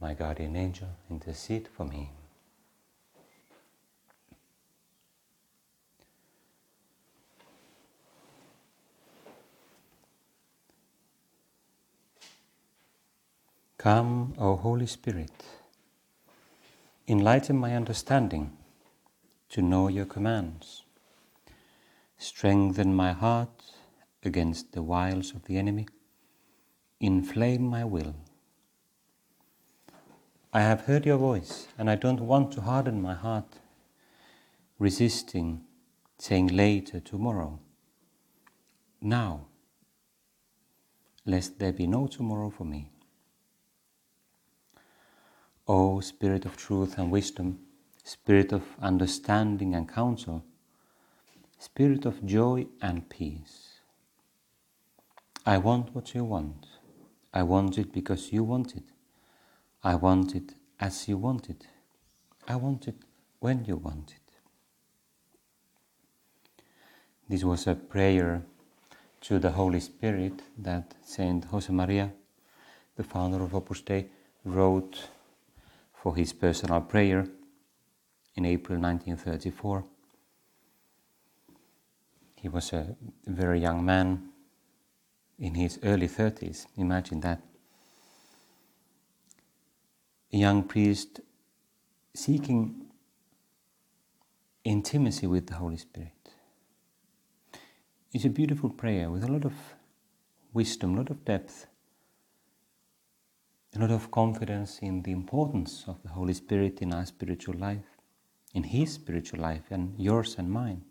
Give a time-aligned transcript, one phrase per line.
[0.00, 2.10] my guardian angel, intercede for me.
[13.76, 15.44] Come, O Holy Spirit,
[17.08, 18.56] enlighten my understanding
[19.48, 20.84] to know your commands,
[22.18, 23.72] strengthen my heart
[24.22, 25.86] against the wiles of the enemy,
[27.00, 28.14] inflame my will.
[30.52, 33.60] I have heard your voice, and I don't want to harden my heart,
[34.80, 35.62] resisting,
[36.18, 37.60] saying later, tomorrow.
[39.00, 39.46] Now,
[41.24, 42.90] lest there be no tomorrow for me.
[45.68, 47.60] O Spirit of truth and wisdom,
[48.02, 50.42] Spirit of understanding and counsel,
[51.58, 53.80] Spirit of joy and peace.
[55.46, 56.66] I want what you want.
[57.32, 58.89] I want it because you want it.
[59.82, 61.66] I want it as you want it.
[62.46, 62.96] I want it
[63.38, 64.20] when you want it.
[67.28, 68.42] This was a prayer
[69.22, 72.12] to the Holy Spirit that Saint Josemaria,
[72.96, 74.06] the founder of Opus Dei,
[74.44, 75.08] wrote
[75.94, 77.26] for his personal prayer
[78.34, 79.84] in April 1934.
[82.36, 84.30] He was a very young man
[85.38, 87.49] in his early 30s, imagine that.
[90.32, 91.20] A young priest
[92.14, 92.86] seeking
[94.64, 96.12] intimacy with the Holy Spirit.
[98.12, 99.54] It's a beautiful prayer with a lot of
[100.52, 101.66] wisdom, a lot of depth
[103.74, 107.98] a lot of confidence in the importance of the Holy Spirit in our spiritual life,
[108.52, 110.82] in His spiritual life, and yours and mine.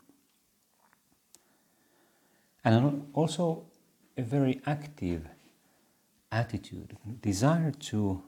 [2.64, 3.66] And also
[4.16, 5.26] a very active
[6.32, 8.22] attitude, desire to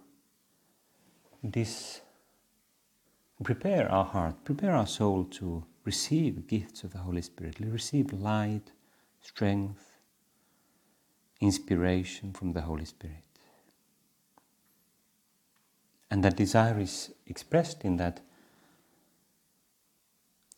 [1.42, 2.00] this
[3.42, 8.70] prepare our heart, prepare our soul to receive gifts of the Holy Spirit, receive light,
[9.20, 9.98] strength,
[11.40, 13.24] inspiration from the Holy Spirit.
[16.10, 18.20] And that desire is expressed in that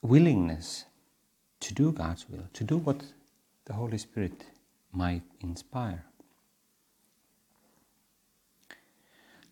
[0.02, 0.84] willingness
[1.60, 3.02] to do God's will, to do what
[3.64, 4.44] the Holy Spirit
[4.92, 6.04] might inspire.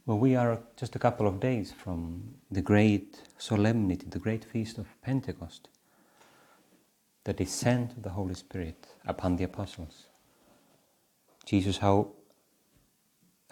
[0.04, 4.78] Well, we are just a couple of days from the great solemnity, the great feast
[4.78, 5.68] of Pentecost,
[7.24, 10.06] the descent of the Holy Spirit upon the apostles.
[11.44, 12.12] Jesus, how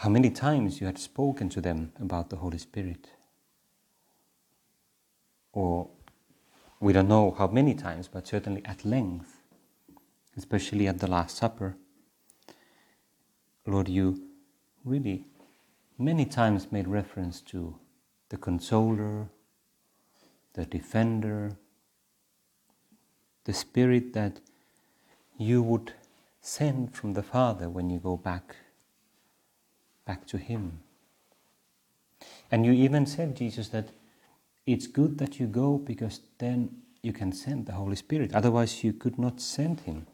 [0.00, 3.10] how many times you had spoken to them about the Holy Spirit.
[5.52, 5.90] Or
[6.80, 9.42] we don't know how many times, but certainly at length,
[10.38, 11.76] especially at the Last Supper.
[13.66, 14.22] Lord, you
[14.86, 15.26] really
[16.00, 17.76] many times made reference to
[18.30, 19.28] the consoler,
[20.54, 21.52] the defender,
[23.44, 24.40] the spirit that
[25.38, 25.92] you would
[26.40, 28.56] send from the Father when you go back
[30.06, 30.80] back to Him.
[32.50, 33.90] And you even said, Jesus, that
[34.66, 38.34] it's good that you go because then you can send the Holy Spirit.
[38.34, 40.06] Otherwise, you could not send Him.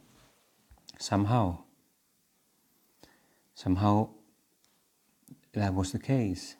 [0.98, 1.58] Somehow.
[3.54, 4.10] Somehow
[5.60, 6.56] that was the case.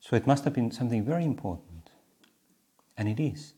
[0.00, 1.90] So it must have been something very important.
[2.96, 3.54] And it is.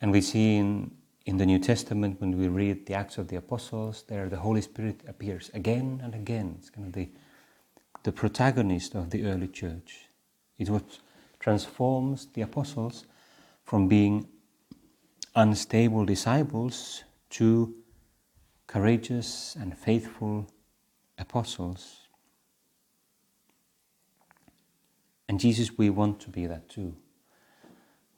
[0.00, 0.90] And we see in
[1.26, 4.60] in the New Testament, when we read the Acts of the Apostles, there the Holy
[4.60, 6.56] Spirit appears again and again.
[6.58, 7.08] It's kind of the,
[8.02, 10.08] the protagonist of the early church.
[10.58, 10.98] It's what
[11.40, 13.06] transforms the apostles
[13.64, 14.28] from being
[15.34, 17.74] unstable disciples to
[18.66, 20.46] courageous and faithful
[21.18, 22.08] apostles.
[25.28, 26.96] And Jesus, we want to be that too.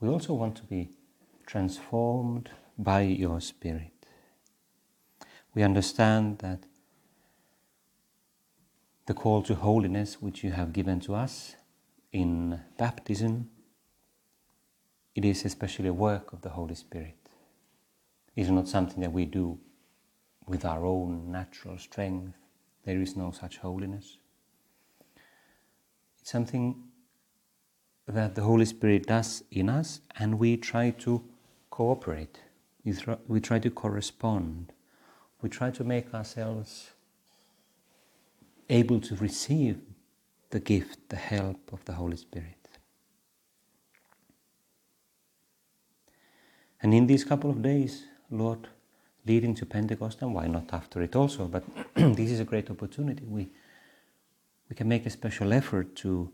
[0.01, 0.91] We also want to be
[1.47, 3.93] transformed by your Spirit.
[5.55, 6.65] We understand that
[9.07, 11.57] the call to holiness which you have given to us
[12.13, 13.49] in baptism,
[15.15, 17.17] it is especially a work of the Holy Spirit.
[18.35, 19.59] It is not something that we do
[20.47, 22.37] with our own natural strength.
[22.87, 24.17] There is no such holiness.
[26.21, 26.85] It's something
[28.07, 31.23] that the Holy Spirit does in us, and we try to
[31.69, 32.39] cooperate.
[32.85, 34.73] We, try, to correspond.
[35.43, 36.93] We try to make ourselves
[38.71, 39.81] able to receive
[40.51, 42.69] the gift, the help of the Holy Spirit.
[46.81, 48.69] And in these couple of days, Lord,
[49.27, 51.65] leading to Pentecost, and why not after it also, but
[51.95, 53.25] this is a great opportunity.
[53.25, 53.49] We,
[54.69, 56.33] we can make a special effort to,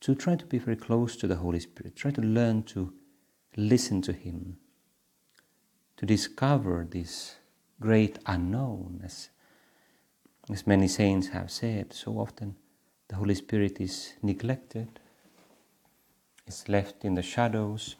[0.00, 2.92] to try to be very close to the Holy Spirit, try to learn to
[3.56, 4.56] listen to Him,
[5.96, 7.36] to discover this
[7.80, 9.30] great unknown, as,
[10.50, 12.56] as many saints have said, so often
[13.08, 15.00] the Holy Spirit is neglected,
[16.46, 17.96] is left in the shadows,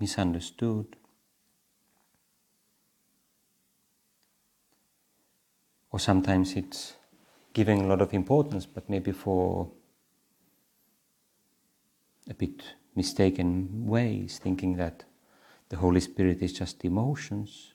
[0.00, 0.96] misunderstood.
[5.94, 6.94] Or sometimes it's
[7.52, 9.70] giving a lot of importance, but maybe for
[12.28, 12.64] a bit
[12.96, 15.04] mistaken ways, thinking that
[15.68, 17.74] the Holy Spirit is just emotions,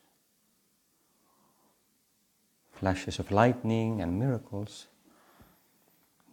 [2.73, 4.87] flashes of lightning and miracles.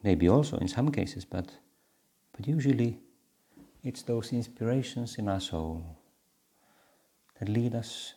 [0.03, 1.53] Maybe also in some cases, but,
[2.37, 2.99] but usually
[3.85, 5.85] it's those inspirations in our soul
[7.38, 8.15] that lead us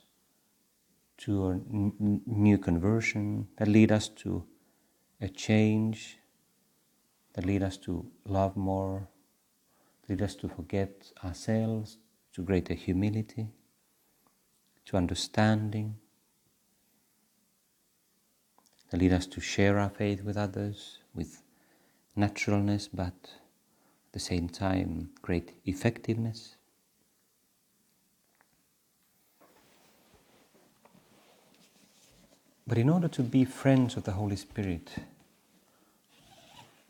[1.19, 4.43] to a n- new conversion, that lead us to
[5.21, 6.17] a change,
[7.33, 9.07] that lead us to love more,
[10.07, 11.97] lead us to forget ourselves,
[12.33, 13.47] to greater humility,
[14.85, 15.95] to understanding,
[18.89, 21.43] that lead us to share our faith with others with
[22.15, 23.13] naturalness, but
[24.07, 26.55] at the same time great effectiveness.
[32.69, 34.91] But in order to be friends of the Holy Spirit,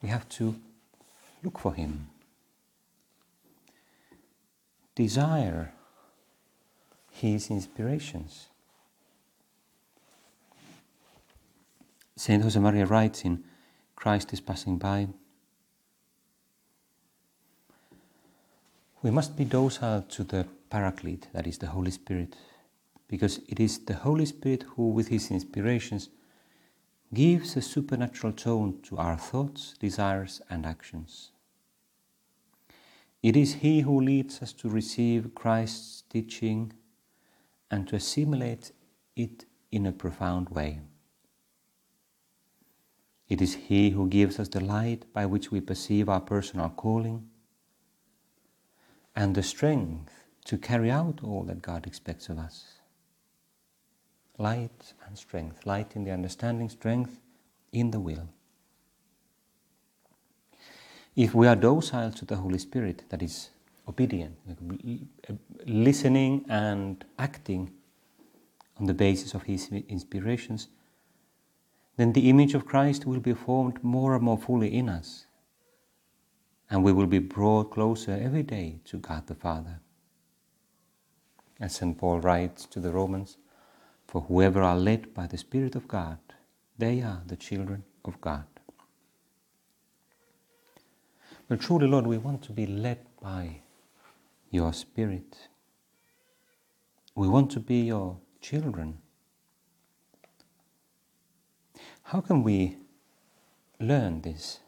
[0.01, 0.59] we have to
[1.41, 2.09] look for Him,
[4.93, 5.71] desire
[7.11, 8.49] His inspirations.
[12.17, 13.45] Saint Josemaria writes in
[13.95, 15.07] Christ is Passing By
[19.01, 22.35] We must be docile to the Paraclete, that is the Holy Spirit,
[23.09, 26.09] because it is the Holy Spirit who, with his inspirations,
[27.13, 31.31] gives a supernatural tone to our thoughts, desires, and actions.
[33.21, 36.71] It is He who leads us to receive Christ's teaching
[37.69, 38.71] and to assimilate
[39.15, 40.79] it in a profound way.
[43.27, 47.27] It is He who gives us the light by which we perceive our personal calling
[49.15, 50.11] and the strength
[50.45, 52.78] to carry out all that God expects of us.
[54.39, 57.19] Light and strength, light in the understanding, strength
[57.71, 58.27] in the will.
[61.15, 63.49] If we are docile to the Holy Spirit, that is
[63.87, 64.35] obedient,
[65.65, 67.71] listening and acting
[68.79, 70.69] on the basis of His inspirations,
[71.97, 75.25] then the image of Christ will be formed more and more fully in us
[76.69, 79.79] and we will be brought closer every day to God the Father.
[81.59, 81.97] As St.
[81.97, 83.37] Paul writes to the Romans,
[84.09, 86.17] For whoever are led by the Spirit of God,
[86.77, 88.45] they are the children of God.
[91.47, 93.61] But truly, Lord, we want to be led by
[94.49, 95.37] your Spirit.
[97.15, 98.97] We want to be your children.
[102.03, 102.77] How can we
[103.79, 104.59] learn this?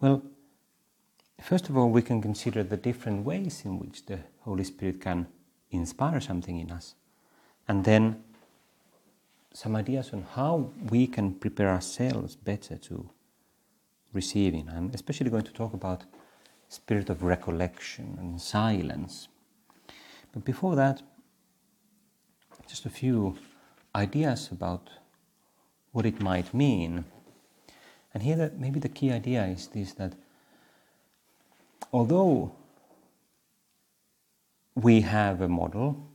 [0.00, 0.22] Well,
[1.40, 5.26] First of all, we can consider the different ways in which the Holy Spirit can
[5.70, 6.94] inspire something in us.
[7.66, 8.22] And then
[9.52, 13.10] some ideas on how we can prepare ourselves better to
[14.12, 14.68] receiving.
[14.68, 16.04] I'm especially going to talk about
[16.68, 19.28] spirit of recollection and silence.
[20.32, 21.02] But before that,
[22.68, 23.36] just a few
[23.94, 24.90] ideas about
[25.90, 27.04] what it might mean.
[28.14, 30.14] And here, that maybe the key idea is this that
[31.92, 32.52] although
[34.76, 36.09] we have a model,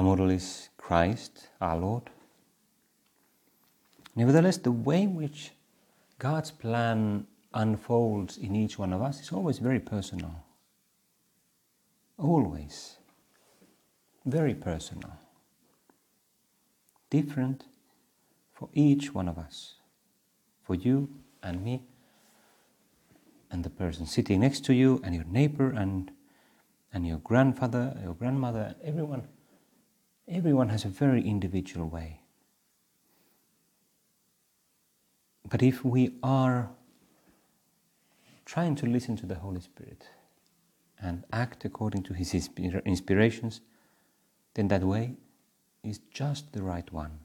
[0.00, 2.04] our model is Christ, our Lord.
[4.16, 5.50] Nevertheless, the way in which
[6.18, 10.42] God's plan unfolds in each one of us is always very personal.
[12.16, 12.96] Always.
[14.24, 15.12] Very personal.
[17.10, 17.64] Different
[18.54, 19.74] for each one of us.
[20.62, 21.10] For you
[21.42, 21.82] and me
[23.50, 26.10] and the person sitting next to you and your neighbor and
[26.90, 29.28] and your grandfather, your grandmother, everyone
[30.30, 32.20] everyone has a very individual way.
[35.48, 36.70] But if we are
[38.44, 40.08] trying to listen to the Holy Spirit
[41.00, 43.60] and act according to His inspirations,
[44.54, 45.16] then that way
[45.82, 47.18] is just the right one.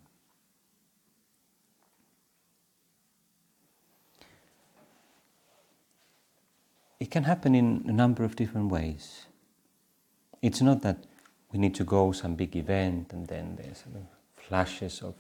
[7.00, 9.26] It can happen in a number of different ways.
[10.42, 11.06] It's not that
[11.56, 13.86] we need to go some big event and then there's
[14.36, 15.16] flashes of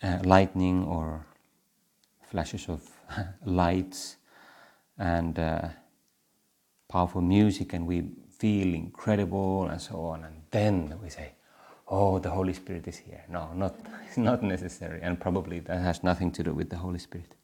[0.00, 1.26] uh, lightning or
[2.30, 2.88] flashes of
[3.44, 4.16] lights
[4.96, 5.68] and uh,
[6.88, 10.22] powerful music and we feel incredible and so on.
[10.22, 11.32] And then we say
[11.88, 13.24] oh the holy spirit is here.
[13.28, 13.74] No not
[14.06, 15.00] it's not necessary.
[15.02, 17.34] And probably that has nothing to do with the holy spirit.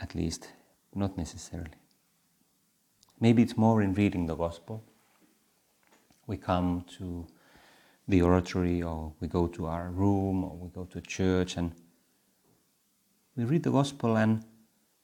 [0.00, 0.48] At least
[0.94, 1.76] not necessarily.
[3.20, 4.82] Maybe it's more in reading the gospel
[6.30, 7.26] we come to
[8.06, 11.72] the oratory or we go to our room or we go to church and
[13.36, 14.44] we read the gospel and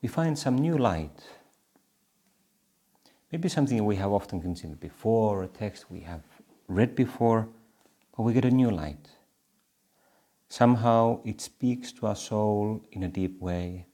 [0.00, 1.18] we find some new light.
[3.32, 6.22] Maybe something we have often considered before, a text we have
[6.68, 7.48] read before,
[8.16, 9.08] but we get a new light.
[10.48, 13.86] Somehow it speaks to our soul in a deep way.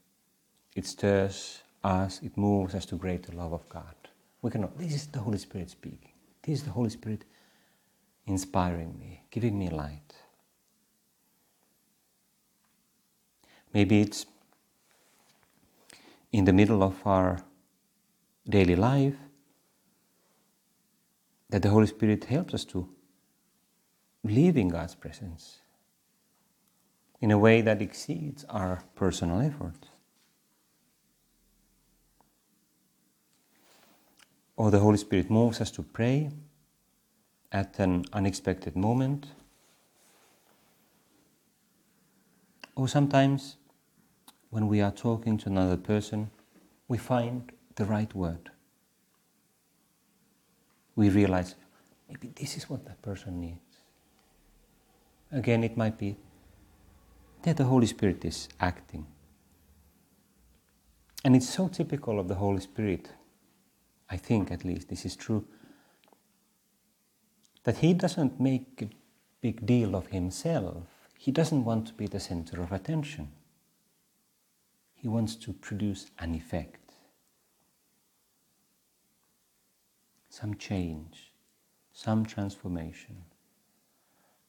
[0.76, 3.94] It stirs us, it moves us to greater love of God.
[4.42, 6.11] We cannot, this is the Holy Spirit speaking.
[6.42, 7.24] This is the Holy Spirit
[8.26, 10.14] inspiring me, giving me light.
[13.72, 14.26] Maybe it's
[16.32, 17.42] in the middle of our
[18.48, 19.14] daily life
[21.48, 22.88] that the Holy Spirit helps us to
[24.24, 25.60] live in God's presence
[27.20, 29.91] in a way that exceeds our personal effort.
[34.62, 36.30] Or the Holy Spirit moves us to pray
[37.50, 39.26] at an unexpected moment.
[42.76, 43.56] Or sometimes
[44.50, 46.30] when we are talking to another person,
[46.86, 48.52] we find the right word.
[50.94, 51.56] We realize
[52.08, 53.78] maybe this is what that person needs.
[55.32, 56.14] Again, it might be
[57.42, 59.08] that the Holy Spirit is acting.
[61.24, 63.08] And it's so typical of the Holy Spirit,
[64.12, 65.46] I think at least this is true,
[67.64, 68.90] that he doesn't make a
[69.40, 70.84] big deal of himself.
[71.16, 73.32] He doesn't want to be the center of attention.
[74.94, 76.92] He wants to produce an effect,
[80.28, 81.32] some change,
[81.94, 83.16] some transformation,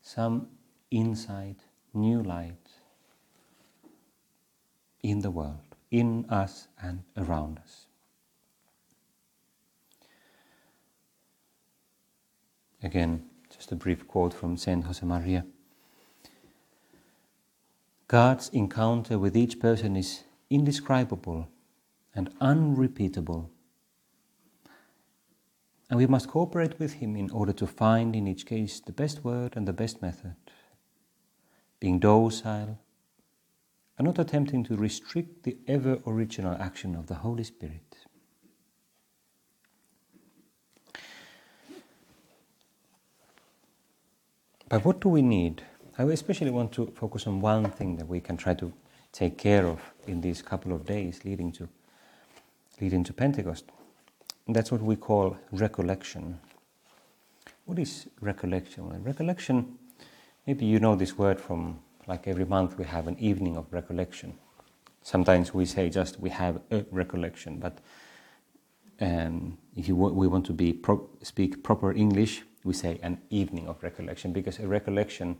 [0.01, 0.49] some
[0.91, 1.61] insight,
[1.93, 2.67] new light
[5.01, 7.82] in the world, in us and around us.
[12.83, 15.45] Again, just a brief quote from Saint Josemaria.
[18.09, 21.47] God's encounter with each person is indescribable
[22.13, 23.49] and unrepeatable.
[25.89, 29.23] And we must cooperate with Him in order to find in each case the best
[29.23, 30.35] word and the best method,
[31.79, 32.79] being docile
[33.97, 38.02] and not attempting to restrict the ever original action of the Holy Spirit.
[44.73, 45.61] But what do we need?
[45.99, 48.73] I especially want to focus on one thing that we can try to
[49.11, 51.69] take care of in these couple of days leading to
[52.81, 53.65] leading to Pentecost.
[54.47, 56.39] And that's what we call recollection.
[57.65, 58.89] What is recollection?
[58.89, 59.77] Well, recollection,
[60.47, 64.33] maybe you know this word from like every month we have an evening of recollection.
[65.03, 67.77] Sometimes we say just we have a recollection, but
[68.99, 73.19] um, if you w- we want to be pro- speak proper English, we say an
[73.29, 75.37] evening of recollection because a recollection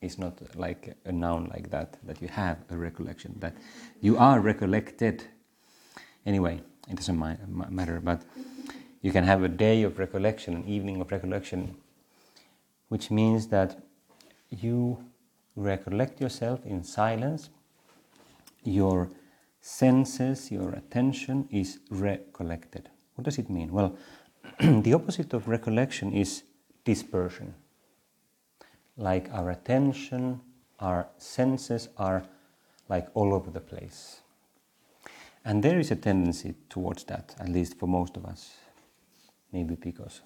[0.00, 3.56] is not like a noun like that that you have a recollection that
[4.00, 5.24] you are recollected.
[6.26, 8.22] Anyway it doesn't matter but
[9.02, 11.76] you can have a day of recollection an evening of recollection
[12.88, 13.82] which means that
[14.50, 15.04] you
[15.56, 17.48] recollect yourself in silence.
[18.64, 19.10] Your
[19.60, 22.90] senses your attention is recollected.
[23.14, 23.72] What does it mean?
[23.72, 23.96] Well
[24.60, 26.42] the opposite of recollection is
[26.86, 27.54] dispersion.
[28.96, 30.40] Like our attention,
[30.80, 32.22] our senses are
[32.88, 34.20] like all over the place.
[35.44, 38.56] And there is a tendency towards that, at least for most of us.
[39.52, 40.22] Maybe because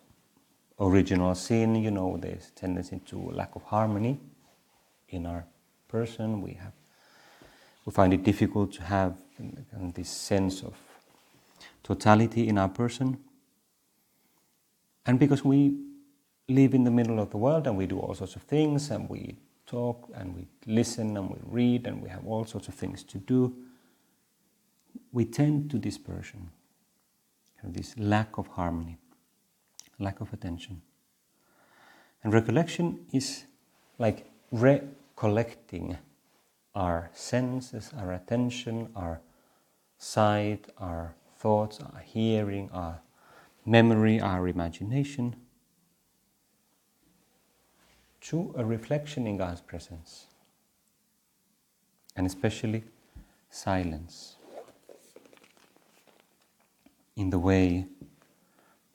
[0.79, 4.21] original sin, you know, there's tendency to lack of harmony
[5.09, 5.45] in our
[5.89, 6.41] person.
[6.41, 6.73] We have
[7.87, 9.15] we find it difficult to have
[9.95, 10.75] this sense of
[11.83, 13.19] totality in our person.
[15.07, 15.75] And because we
[16.51, 19.09] live in the middle of the world and we do all sorts of things and
[19.09, 23.05] we talk and we listen and we read and we have all sorts of things
[23.05, 23.55] to do,
[25.13, 26.51] we tend to dispersion,
[27.63, 28.99] this lack of harmony,
[29.99, 30.83] lack of attention.
[32.25, 33.45] And recollection is
[33.99, 35.97] like recollecting
[36.75, 39.21] our senses, our attention, our
[39.99, 43.01] sight, our thoughts, our hearing, our
[43.65, 45.37] memory, our imagination
[48.23, 50.27] to a reflection in God's presence.
[52.17, 52.85] And especially
[53.51, 54.37] silence.
[57.17, 57.87] In the way,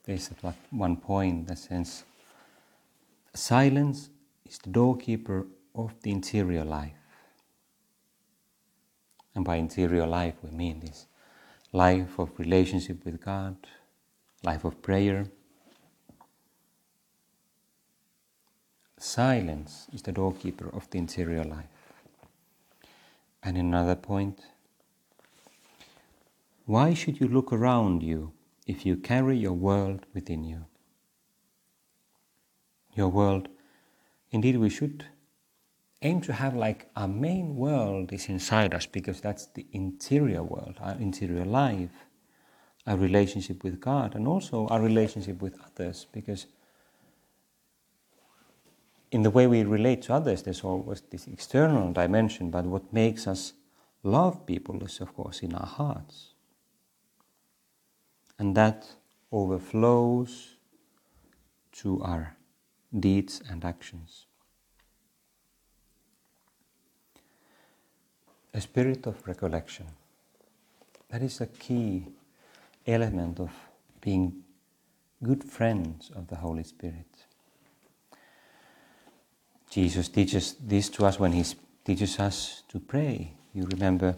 [0.03, 2.03] there's at one point that says,
[3.33, 4.09] silence
[4.45, 6.93] is the doorkeeper of the interior life.
[9.33, 11.07] And by interior life, we mean this
[11.73, 13.57] life of relationship with God,
[14.43, 15.25] life of prayer.
[19.05, 21.77] Silence is the doorkeeper of the interior life.
[23.43, 24.41] And another point
[26.65, 28.33] why should you look around you
[28.65, 30.65] if you carry your world within you?
[32.95, 33.47] Your world,
[34.31, 35.05] indeed, we should
[36.01, 40.77] aim to have like our main world is inside us because that's the interior world,
[40.81, 42.07] our interior life,
[42.87, 46.47] our relationship with God, and also our relationship with others because
[49.15, 53.27] in the way we relate to others, there's always this external dimension, but what makes
[53.27, 53.53] us
[54.03, 56.33] love people is, of course, in our hearts.
[58.37, 58.85] And that
[59.31, 60.57] overflows
[61.77, 62.35] to our
[62.99, 64.25] deeds and actions.
[68.53, 69.85] A spirit of recollection.
[71.07, 72.07] That is a key
[72.85, 73.51] element of
[74.01, 74.43] being
[75.23, 77.27] good friends of the Holy Spirit.
[79.75, 81.43] Jesus teaches this to us when he
[81.83, 83.33] teaches us to pray.
[83.53, 84.15] You remember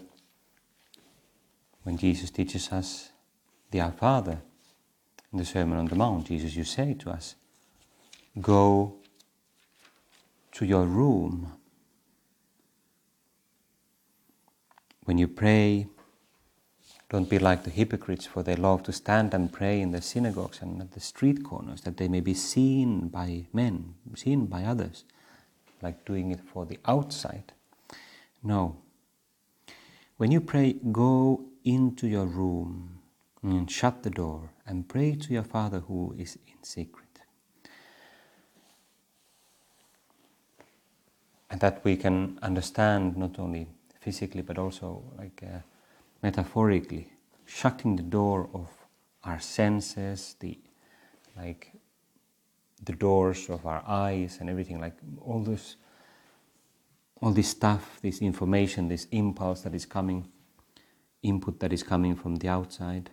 [1.81, 3.09] when Jesus teaches us
[3.71, 4.39] the Our Father
[5.33, 7.33] in the Sermon on the Mount, Jesus, you say to us,
[8.39, 8.97] Go
[10.51, 11.51] to your room.
[15.05, 15.87] When you pray,
[17.09, 20.61] don't be like the hypocrites, for they love to stand and pray in the synagogues
[20.61, 25.03] and at the street corners, that they may be seen by men, seen by others,
[25.81, 27.53] like doing it for the outside.
[28.43, 28.77] No.
[30.17, 32.99] When you pray, go into your room
[33.43, 37.05] and shut the door and pray to your Father who is in secret.
[41.49, 43.67] And that we can understand not only
[43.99, 45.59] physically but also like uh,
[46.21, 47.11] metaphorically,
[47.45, 48.67] shutting the door of
[49.23, 50.57] our senses, the
[51.35, 51.71] like
[52.83, 55.77] the doors of our eyes and everything like all this
[57.21, 60.27] all this stuff, this information, this impulse that is coming,
[61.23, 63.09] input that is coming from the outside.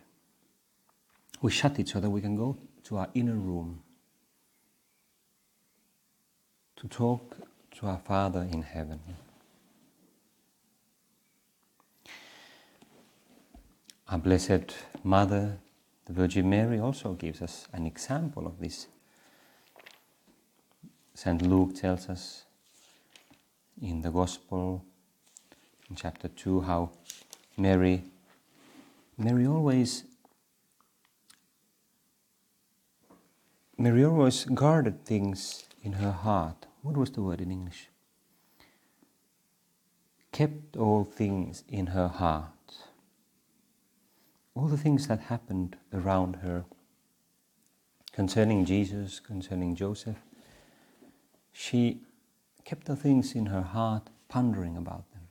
[1.41, 3.83] We shut it so that we can go to our inner room
[6.77, 7.37] to talk
[7.79, 9.01] to our Father in heaven.
[14.09, 15.59] Our Blessed Mother,
[16.05, 18.87] the Virgin Mary, also gives us an example of this.
[21.15, 21.43] St.
[21.43, 22.45] Luke tells us
[23.81, 24.85] in the Gospel,
[25.89, 26.91] in chapter 2, how
[27.57, 28.05] Mary,
[29.17, 30.05] Mary always
[33.77, 36.67] Mary always guarded things in her heart.
[36.83, 37.89] What was the word in English?
[40.31, 42.55] Kept all things in her heart
[44.55, 46.65] all the things that happened around her
[48.13, 50.17] concerning Jesus, concerning Joseph,
[51.55, 52.01] she
[52.67, 55.29] kept the things in her heart, pondering about them,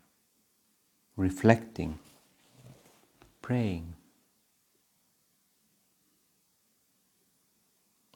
[1.15, 1.99] reflecting,
[3.43, 3.93] praying.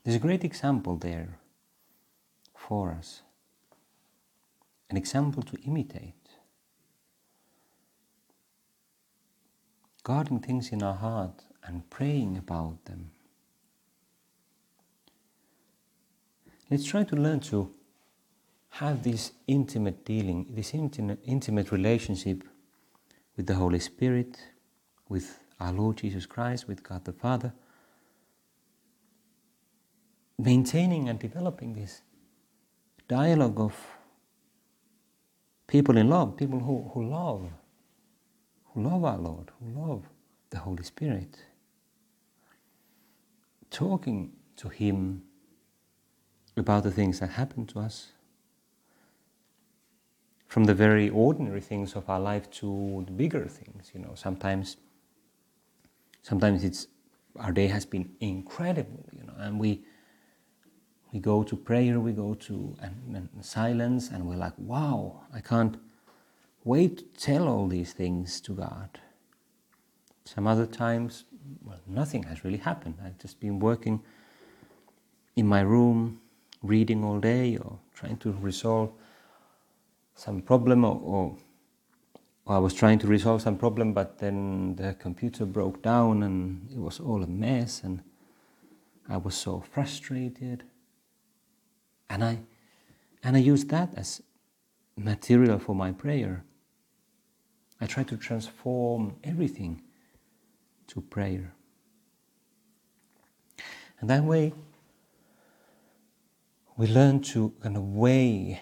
[0.03, 1.37] There's a great example there
[2.55, 3.21] for us,
[4.89, 6.13] an example to imitate.
[10.07, 13.11] guarding things in our heart and praying about them.
[16.71, 17.73] Let's try to learn to
[18.79, 22.43] have this intimate dealing, this intimate, intimate relationship
[23.35, 24.37] with the Holy Spirit,
[25.09, 27.53] with our Lord Jesus Christ, with God the Father,
[30.37, 32.01] maintaining and developing this
[33.07, 33.75] dialogue of
[35.65, 37.49] people in love, people who, who love
[38.77, 40.03] who love our Lord, who love
[40.51, 41.39] the Holy Spirit.
[43.71, 45.23] Talking to Him
[46.55, 48.11] about the things that happen to us,
[50.47, 53.91] from the very ordinary things of our life to the bigger things.
[53.93, 54.77] You know, sometimes,
[56.21, 56.87] sometimes it's
[57.37, 59.05] our day has been incredible.
[59.11, 59.83] You know, and we
[61.13, 65.39] we go to prayer, we go to and, and silence, and we're like, wow, I
[65.39, 65.77] can't
[66.63, 68.99] wait to tell all these things to God.
[70.25, 71.23] Some other times,
[71.63, 72.95] well, nothing has really happened.
[73.03, 74.01] I've just been working
[75.37, 76.19] in my room,
[76.61, 78.91] reading all day, or trying to resolve
[80.17, 81.37] some problem, or, or,
[82.47, 86.79] I was trying to resolve some problem, but then the computer broke down and it
[86.79, 88.01] was all a mess, and
[89.07, 90.63] I was so frustrated.
[92.09, 92.39] And I,
[93.21, 94.21] and I used that as
[94.95, 96.43] material for my prayer.
[97.79, 99.81] I try to transform everything
[100.87, 101.53] to prayer.
[103.99, 104.53] And that way,
[106.75, 108.61] we learn to kind of weigh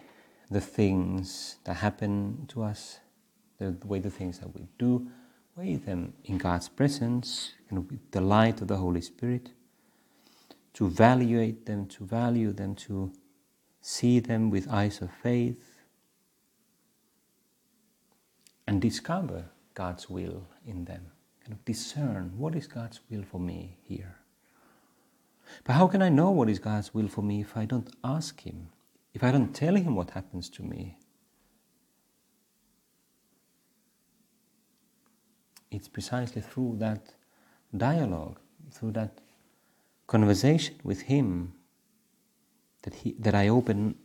[0.56, 3.00] the things that happen to us,
[3.58, 5.06] the, way the things that we do,
[5.58, 9.50] weigh them in God's presence, of with the light of the Holy Spirit,
[10.72, 13.12] to evaluate them, to value them, to
[13.82, 15.82] see them with eyes of faith,
[18.66, 21.12] and discover God's will in them.
[21.42, 24.16] Kind of discern what is God's will for me here.
[25.66, 28.40] But how can I know what is God's will for me if I don't ask
[28.40, 28.70] Him,
[29.16, 30.98] if I don't tell Him what happens to me?
[35.72, 37.14] It's precisely through that
[37.76, 38.40] dialogue,
[38.72, 39.20] through that
[40.06, 41.54] conversation with Him
[42.82, 43.96] that, he, that I open,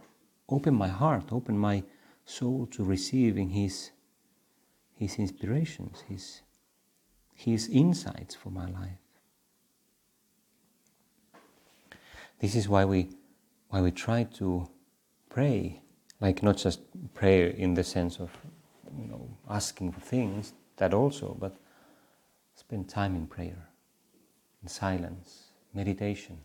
[0.48, 1.82] open my heart, open my
[2.24, 3.90] soul to receiving His,
[4.94, 6.42] His inspirations, His,
[7.34, 9.02] His insights for my life.
[12.38, 13.10] This is why we,
[13.70, 14.68] why we try to
[15.30, 15.80] pray,
[16.20, 16.80] like not just
[17.14, 18.30] prayer in the sense of
[18.98, 21.56] you know, asking for things, that also, but
[22.54, 23.68] spend time in prayer,
[24.62, 26.38] in silence, meditation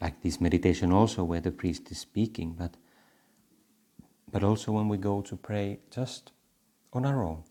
[0.00, 2.76] like this meditation also where the priest is speaking, but
[4.30, 6.32] but also when we go to pray just
[6.92, 7.42] on our own.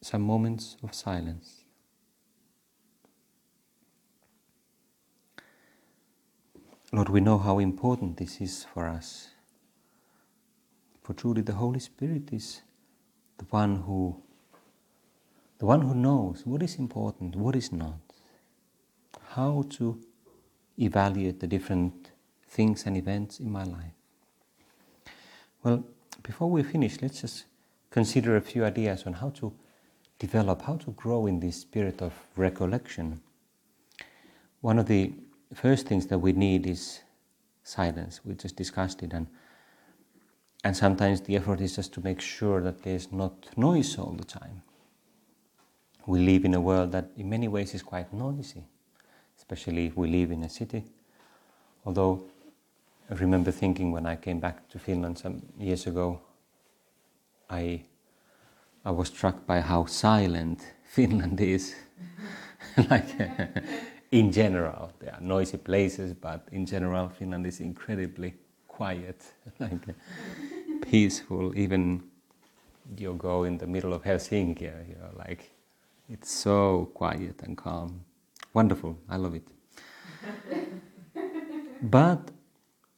[0.00, 1.65] Some moments of silence.
[6.92, 9.30] Lord, we know how important this is for us.
[11.02, 12.62] For truly the Holy Spirit is
[13.38, 14.22] the one who
[15.58, 17.98] the one who knows what is important, what is not,
[19.28, 19.98] how to
[20.78, 22.10] evaluate the different
[22.46, 23.94] things and events in my life.
[25.62, 25.84] Well,
[26.22, 27.46] before we finish, let's just
[27.90, 29.52] consider a few ideas on how to
[30.18, 33.20] develop, how to grow in this spirit of recollection.
[34.60, 35.12] One of the
[35.54, 37.00] first things that we need is
[37.62, 38.20] silence.
[38.24, 39.26] We just discussed it, and
[40.64, 44.24] and sometimes the effort is just to make sure that there's not noise all the
[44.24, 44.62] time.
[46.06, 48.64] We live in a world that, in many ways, is quite noisy
[49.48, 50.84] especially if we live in a city.
[51.84, 52.24] Although
[53.10, 56.20] I remember thinking when I came back to Finland some years ago,
[57.48, 57.82] I,
[58.84, 61.74] I was struck by how silent Finland is.
[62.90, 63.06] like
[64.18, 68.34] in general, there are noisy places, but in general, Finland is incredibly
[68.66, 69.22] quiet,
[69.58, 69.80] like
[70.80, 71.56] peaceful.
[71.56, 72.02] Even
[72.96, 75.50] you go in the middle of Helsinki, you're like,
[76.08, 78.00] it's so quiet and calm
[78.54, 78.96] wonderful.
[79.08, 79.48] I love it.
[81.82, 82.30] but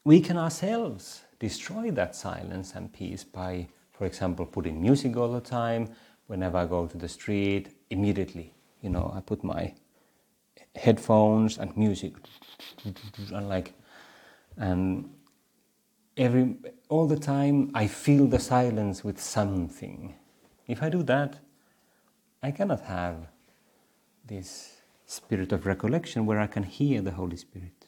[0.04, 5.40] we can ourselves destroy that silence and peace by, for example, putting music all the
[5.40, 5.88] time.
[6.28, 9.74] Whenever I go to the street, immediately, you know, I put my
[10.76, 12.14] headphones and music,
[13.32, 13.74] and like,
[14.56, 15.10] and
[16.16, 16.56] every
[16.88, 20.14] all the time I feel the silence with something.
[20.66, 21.38] If I do that,
[22.42, 23.28] I cannot have
[24.26, 27.86] this spirit of recollection where I can hear the Holy Spirit.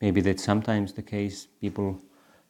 [0.00, 2.00] Maybe that's sometimes the case, people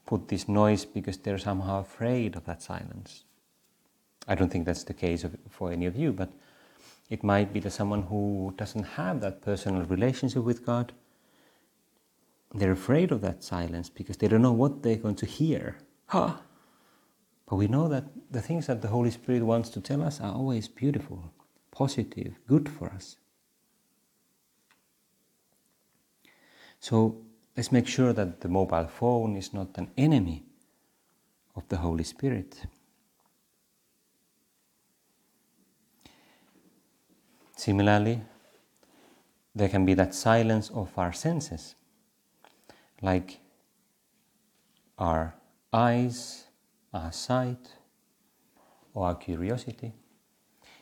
[0.05, 3.25] put this noise because they're somehow afraid of that silence.
[4.27, 6.31] I don't think that's the case of, for any of you, but
[7.09, 10.93] it might be that someone who doesn't have that personal relationship with God,
[12.55, 15.77] they're afraid of that silence because they don't know what they're going to hear.
[16.07, 16.35] Huh.
[17.47, 20.33] But we know that the things that the Holy Spirit wants to tell us are
[20.33, 21.33] always beautiful
[21.79, 23.17] positive, good for us.
[26.81, 27.23] So
[27.57, 30.45] let's make sure that the mobile phone is not an enemy
[31.55, 32.67] of the Holy Spirit.
[37.59, 38.21] Similarly,
[39.53, 41.75] there can be that silence of our senses.
[43.03, 43.41] Like
[44.97, 45.35] our
[45.73, 46.45] eyes,
[46.95, 47.75] our sight,
[48.95, 49.93] or our curiosity,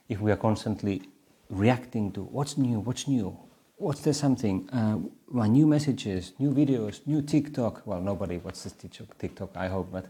[0.06, 1.00] if we are constantly
[1.48, 3.34] reacting to what's new, what's new,
[3.78, 7.86] what's there something, uh, my new messages, new videos, new TikTok.
[7.86, 10.04] Well, nobody watches TikTok, TikTok I hope, but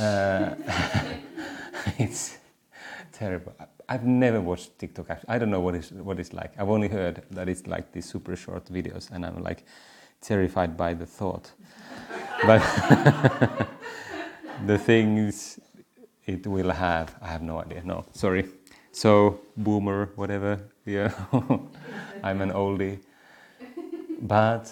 [0.00, 0.54] uh,
[1.98, 2.38] it's
[3.12, 3.54] terrible.
[3.88, 5.06] I've never watched TikTok.
[5.28, 6.52] I don't know what it's what it's like.
[6.58, 9.64] I've only heard that it's like these super short videos, and I'm like
[10.20, 11.50] terrified by the thought.
[12.46, 12.62] but
[14.66, 15.60] the things
[16.26, 17.82] it will have, I have no idea.
[17.84, 18.48] No, sorry.
[18.92, 20.60] So boomer, whatever.
[20.86, 21.14] Yeah,
[22.22, 22.98] I'm an oldie,
[24.20, 24.70] but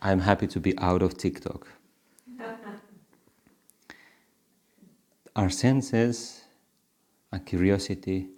[0.00, 1.66] I'm happy to be out of TikTok.
[5.34, 6.37] Our senses
[7.32, 8.28] and curiosity,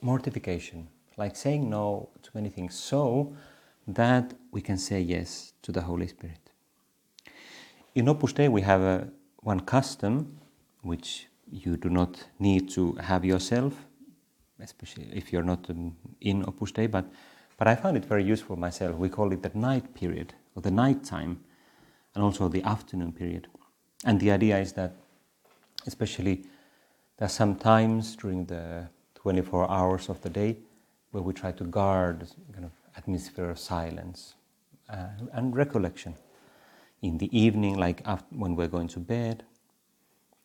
[0.00, 3.34] mortification, like saying no to many things, so
[3.86, 6.52] that we can say yes to the Holy Spirit.
[7.94, 9.08] In Opus Dei, we have a,
[9.40, 10.38] one custom
[10.82, 13.74] which you do not need to have yourself,
[14.60, 17.04] especially if you're not um, in Opus Dei, but,
[17.58, 18.96] but I found it very useful myself.
[18.96, 21.40] We call it the night period, or the night time,
[22.14, 23.48] and also the afternoon period.
[24.04, 24.94] And the idea is that,
[25.86, 26.44] especially
[27.22, 30.56] there are some times during the 24 hours of the day
[31.12, 34.34] where we try to guard kind of atmosphere of silence
[34.90, 36.16] uh, and recollection.
[37.00, 39.44] In the evening, like after, when we're going to bed,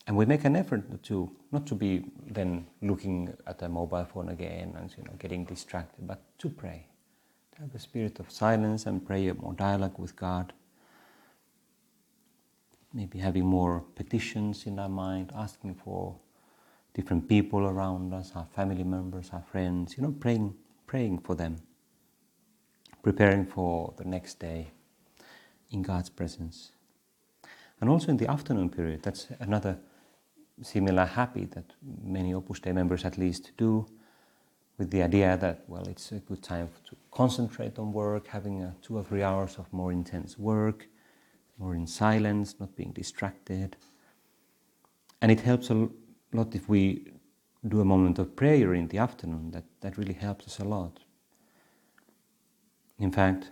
[0.05, 4.29] and we make an effort to not to be then looking at a mobile phone
[4.29, 6.85] again and you know getting distracted, but to pray,
[7.55, 10.53] to have a spirit of silence and prayer, more dialogue with God.
[12.93, 16.17] Maybe having more petitions in our mind, asking for
[16.97, 20.55] different people around us, our family members, our friends, you know, praying,
[20.87, 21.55] praying for them,
[23.03, 24.71] preparing for the next day
[25.69, 26.71] in God's presence.
[27.79, 29.77] And also in the afternoon period, that's another
[30.63, 31.71] similar habit that
[32.03, 33.85] many Opus Dei members at least do,
[34.79, 38.75] with the idea that, well, it's a good time to concentrate on work, having a
[38.81, 40.87] two or three hours of more intense work,
[41.59, 43.75] more in silence, not being distracted.
[45.21, 45.89] And it helps a
[46.33, 47.11] lot if we
[47.67, 49.51] do a moment of prayer in the afternoon.
[49.51, 50.99] That, that really helps us a lot.
[52.99, 53.51] In fact,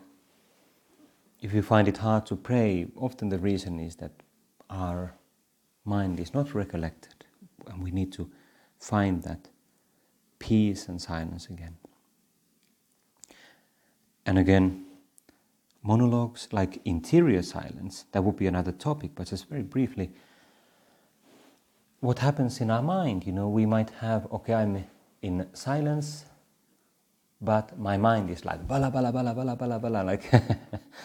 [1.41, 4.11] if you find it hard to pray, often the reason is that
[4.69, 5.13] our
[5.83, 7.25] mind is not recollected,
[7.67, 8.29] and we need to
[8.79, 9.49] find that
[10.39, 11.77] peace and silence again.
[14.25, 14.85] And again,
[15.83, 20.11] monologues like interior silence, that would be another topic, but just very briefly,
[22.05, 23.25] what happens in our mind.
[23.25, 24.85] You know, we might have, okay, I'm
[25.21, 26.25] in silence,
[27.41, 30.31] but my mind is like bala bala bala bala bala bala, like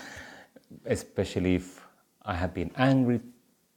[0.84, 1.80] especially if
[2.22, 3.20] I have been angry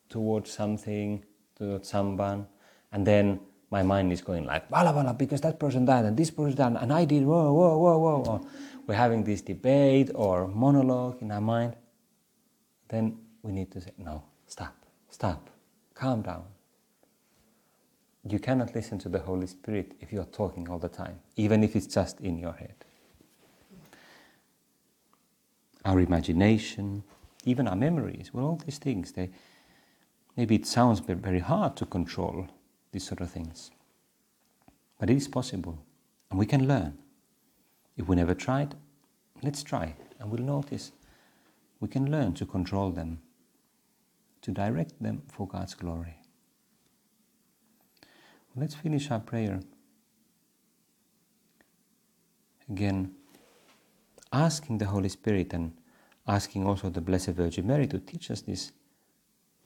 [0.09, 1.23] towards something,
[1.55, 2.47] towards someone,
[2.91, 3.39] and then
[3.71, 6.77] my mind is going like bala bala because that person died and this person died
[6.79, 8.23] and I did whoa whoa whoa whoa.
[8.27, 8.41] Or
[8.85, 11.75] we're having this debate or monologue in our mind.
[12.89, 14.75] Then we need to say no, stop,
[15.09, 15.49] stop,
[15.95, 16.43] calm down,
[18.29, 21.75] you cannot listen to the Holy Spirit if you're talking all the time, even if
[21.75, 22.75] it's just in your head.
[25.83, 27.03] Our imagination,
[27.43, 29.29] even our memories, well, all these things, they,
[30.37, 32.47] maybe it sounds very hard to control
[32.93, 33.71] these sort of things.
[34.97, 35.79] But it is possible,
[36.29, 36.97] and we can learn.
[37.97, 38.75] If we never tried,
[39.41, 40.93] let's try, and we'll notice
[41.81, 43.21] we can learn to control them,
[44.41, 46.15] to direct them for God's glory.
[48.55, 49.59] Let's finish our prayer.
[52.69, 53.13] Again,
[54.31, 55.73] asking the Holy Spirit and
[56.27, 58.71] asking also the Blessed Virgin Mary to teach us this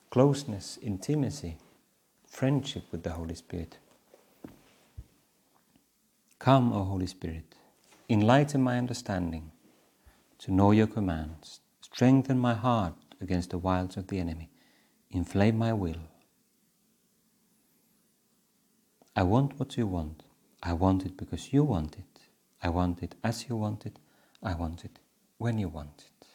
[0.09, 1.57] closeness, intimacy,
[2.25, 3.77] friendship with the Holy Spirit.
[6.39, 7.55] Come, O Holy Spirit,
[8.09, 9.51] enlighten my understanding
[10.39, 14.49] to know your commands, strengthen my heart against the wiles of the enemy,
[15.11, 15.97] inflame my will
[19.17, 20.21] I want what you want.
[20.61, 22.19] I want it because you want it.
[22.61, 23.97] I want it as you want it.
[24.43, 24.99] I want it
[25.39, 26.27] when you want it.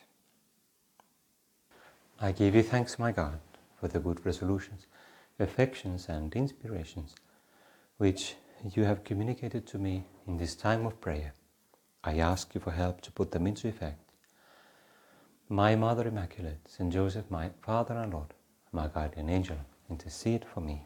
[2.20, 3.38] I give you thanks, my God,
[3.78, 4.86] for the good resolutions,
[5.38, 7.14] affections, and inspirations
[7.98, 8.34] which
[8.74, 11.34] you have communicated to me in this time of prayer.
[12.02, 14.10] I ask you for help to put them into effect.
[15.48, 18.34] My Mother Immaculate, Saint Joseph, my Father and Lord,
[18.72, 20.82] my guardian angel, intercede for me.